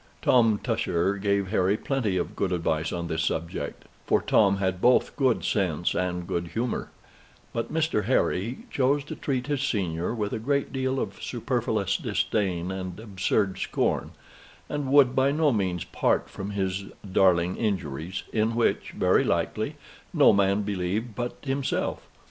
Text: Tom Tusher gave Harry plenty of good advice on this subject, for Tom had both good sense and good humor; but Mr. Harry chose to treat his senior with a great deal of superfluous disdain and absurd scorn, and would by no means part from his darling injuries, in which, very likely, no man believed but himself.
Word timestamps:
Tom 0.23 0.57
Tusher 0.63 1.17
gave 1.17 1.49
Harry 1.49 1.77
plenty 1.77 2.17
of 2.17 2.35
good 2.35 2.51
advice 2.51 2.91
on 2.91 3.05
this 3.05 3.23
subject, 3.23 3.85
for 4.07 4.19
Tom 4.19 4.57
had 4.57 4.81
both 4.81 5.15
good 5.15 5.45
sense 5.45 5.93
and 5.93 6.25
good 6.25 6.47
humor; 6.55 6.89
but 7.53 7.71
Mr. 7.71 8.05
Harry 8.05 8.65
chose 8.71 9.03
to 9.03 9.15
treat 9.15 9.45
his 9.45 9.61
senior 9.61 10.15
with 10.15 10.33
a 10.33 10.39
great 10.39 10.73
deal 10.73 10.99
of 10.99 11.21
superfluous 11.21 11.97
disdain 11.97 12.71
and 12.71 12.99
absurd 12.99 13.59
scorn, 13.59 14.13
and 14.67 14.91
would 14.91 15.15
by 15.15 15.29
no 15.31 15.51
means 15.51 15.83
part 15.83 16.31
from 16.31 16.49
his 16.49 16.85
darling 17.11 17.55
injuries, 17.55 18.23
in 18.33 18.55
which, 18.55 18.93
very 18.97 19.23
likely, 19.23 19.75
no 20.15 20.33
man 20.33 20.63
believed 20.63 21.13
but 21.13 21.35
himself. 21.43 22.07